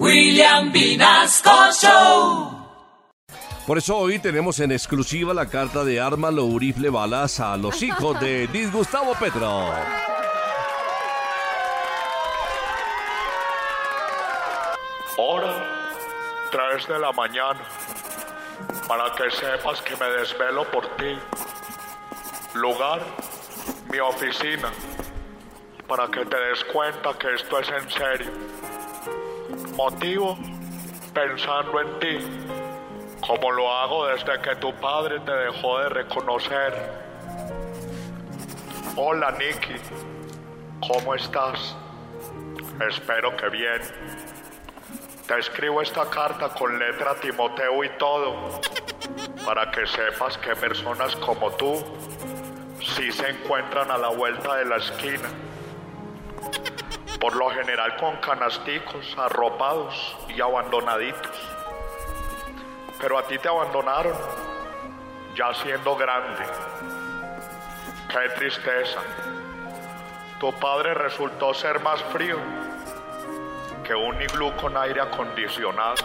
William 0.00 0.72
Vinasco 0.72 1.70
Show. 1.72 2.50
Por 3.64 3.78
eso 3.78 3.96
hoy 3.96 4.18
tenemos 4.18 4.58
en 4.58 4.72
exclusiva 4.72 5.32
la 5.32 5.46
carta 5.46 5.84
de 5.84 6.00
arma 6.00 6.32
Lourifle 6.32 6.90
Balas 6.90 7.38
a 7.38 7.56
los 7.56 7.80
hijos 7.80 8.18
de 8.20 8.46
Disgustavo 8.52 9.14
Petro. 9.14 9.70
Hora 15.16 15.64
3 16.50 16.88
de 16.88 16.98
la 16.98 17.12
mañana. 17.12 17.60
Para 18.88 19.12
que 19.14 19.30
sepas 19.30 19.80
que 19.82 19.96
me 19.96 20.06
desvelo 20.18 20.68
por 20.72 20.86
ti. 20.96 21.16
Lugar, 22.54 23.00
mi 23.90 23.98
oficina. 24.00 24.72
Para 25.86 26.08
que 26.08 26.24
te 26.26 26.36
des 26.36 26.64
cuenta 26.72 27.16
que 27.16 27.32
esto 27.34 27.60
es 27.60 27.68
en 27.68 27.90
serio. 27.90 28.32
Motivo, 29.76 30.38
pensando 31.12 31.80
en 31.80 31.98
ti. 31.98 32.18
Como 33.26 33.50
lo 33.50 33.72
hago 33.72 34.06
desde 34.06 34.40
que 34.40 34.54
tu 34.56 34.72
padre 34.74 35.18
te 35.20 35.32
dejó 35.32 35.80
de 35.80 35.88
reconocer. 35.88 37.04
Hola 38.94 39.32
Nicky, 39.32 39.74
¿cómo 40.86 41.16
estás? 41.16 41.76
Espero 42.88 43.36
que 43.36 43.48
bien. 43.48 43.80
Te 45.26 45.38
escribo 45.40 45.82
esta 45.82 46.08
carta 46.08 46.50
con 46.50 46.78
letra 46.78 47.16
Timoteo 47.16 47.82
y 47.82 47.88
todo, 47.98 48.60
para 49.44 49.72
que 49.72 49.88
sepas 49.88 50.38
que 50.38 50.54
personas 50.54 51.16
como 51.16 51.50
tú 51.52 51.82
sí 52.80 53.10
se 53.10 53.30
encuentran 53.30 53.90
a 53.90 53.98
la 53.98 54.08
vuelta 54.08 54.54
de 54.56 54.66
la 54.66 54.76
esquina. 54.76 55.28
Por 57.24 57.36
lo 57.36 57.48
general 57.48 57.96
con 57.96 58.18
canasticos, 58.18 59.16
arropados 59.16 60.14
y 60.28 60.42
abandonaditos. 60.42 61.40
Pero 63.00 63.16
a 63.16 63.22
ti 63.22 63.38
te 63.38 63.48
abandonaron, 63.48 64.14
ya 65.34 65.54
siendo 65.54 65.96
grande. 65.96 66.44
Qué 68.10 68.28
tristeza. 68.36 69.00
Tu 70.38 70.52
padre 70.60 70.92
resultó 70.92 71.54
ser 71.54 71.80
más 71.80 72.02
frío 72.12 72.36
que 73.84 73.94
un 73.94 74.20
iglú 74.20 74.52
con 74.60 74.76
aire 74.76 75.00
acondicionado. 75.00 76.04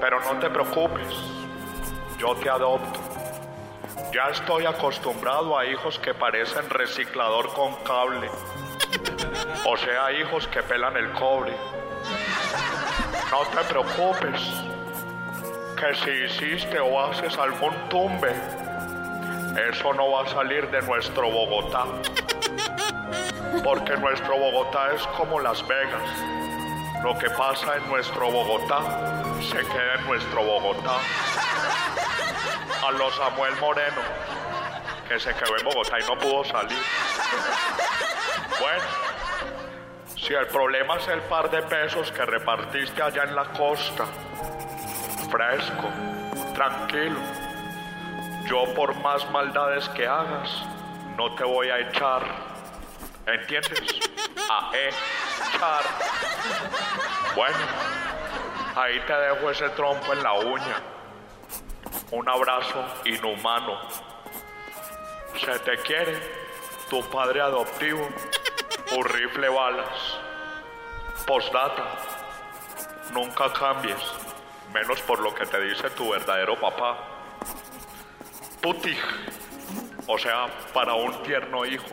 Pero 0.00 0.18
no 0.18 0.40
te 0.40 0.50
preocupes, 0.50 1.14
yo 2.18 2.34
te 2.34 2.50
adopto. 2.50 2.98
Ya 4.12 4.30
estoy 4.30 4.66
acostumbrado 4.66 5.56
a 5.56 5.64
hijos 5.64 5.96
que 6.00 6.12
parecen 6.12 6.68
reciclador 6.68 7.52
con 7.52 7.76
cable. 7.84 8.28
O 9.64 9.76
sea, 9.76 10.12
hijos 10.12 10.46
que 10.48 10.62
pelan 10.62 10.96
el 10.96 11.12
cobre. 11.12 11.54
No 13.30 13.42
te 13.50 13.68
preocupes, 13.68 14.40
que 15.76 15.94
si 15.94 16.10
hiciste 16.10 16.78
o 16.78 17.00
haces 17.00 17.36
algún 17.38 17.74
tumbe, 17.88 18.34
eso 19.70 19.92
no 19.94 20.10
va 20.12 20.22
a 20.22 20.28
salir 20.28 20.70
de 20.70 20.82
nuestro 20.82 21.30
Bogotá 21.30 21.84
porque 23.62 23.96
nuestro 23.96 24.38
Bogotá 24.38 24.92
es 24.94 25.06
como 25.08 25.40
Las 25.40 25.66
Vegas. 25.66 26.02
Lo 27.02 27.16
que 27.18 27.28
pasa 27.30 27.76
en 27.76 27.88
nuestro 27.88 28.30
Bogotá 28.30 28.80
se 29.42 29.58
queda 29.58 29.94
en 29.98 30.06
nuestro 30.06 30.42
Bogotá. 30.42 30.96
A 32.86 32.90
los 32.92 33.14
Samuel 33.14 33.54
Moreno, 33.60 34.00
que 35.08 35.18
se 35.18 35.34
quedó 35.34 35.56
en 35.56 35.64
Bogotá 35.64 35.98
y 35.98 36.04
no 36.04 36.18
pudo 36.18 36.44
salir. 36.44 36.78
Bueno, 38.60 38.84
si 40.16 40.34
el 40.34 40.46
problema 40.48 40.96
es 40.96 41.08
el 41.08 41.22
par 41.22 41.50
de 41.50 41.62
pesos 41.62 42.12
que 42.12 42.24
repartiste 42.24 43.02
allá 43.02 43.24
en 43.24 43.34
la 43.34 43.44
costa, 43.52 44.04
fresco, 45.30 45.88
tranquilo, 46.54 47.20
yo 48.46 48.72
por 48.74 48.94
más 48.96 49.28
maldades 49.30 49.88
que 49.90 50.06
hagas, 50.06 50.62
no 51.16 51.34
te 51.34 51.44
voy 51.44 51.70
a 51.70 51.78
echar 51.78 52.48
¿Entiendes? 53.28 54.00
A 54.50 54.70
echar. 54.72 55.84
Bueno, 57.36 57.58
ahí 58.74 58.98
te 59.06 59.12
dejo 59.12 59.50
ese 59.50 59.68
trompo 59.70 60.14
en 60.14 60.22
la 60.22 60.32
uña. 60.32 60.82
Un 62.10 62.26
abrazo 62.26 62.82
inhumano. 63.04 63.80
Se 65.36 65.58
te 65.60 65.76
quiere 65.78 66.20
tu 66.90 67.02
padre 67.10 67.40
adoptivo, 67.40 68.08
un 68.96 69.04
rifle 69.04 69.48
balas. 69.48 70.18
Postdata, 71.26 71.84
nunca 73.12 73.52
cambies, 73.52 74.00
menos 74.72 75.00
por 75.02 75.20
lo 75.20 75.34
que 75.34 75.46
te 75.46 75.60
dice 75.60 75.90
tu 75.90 76.10
verdadero 76.10 76.58
papá. 76.58 76.96
Putij, 78.62 78.98
o 80.06 80.18
sea, 80.18 80.46
para 80.72 80.94
un 80.94 81.22
tierno 81.22 81.64
hijo. 81.66 81.86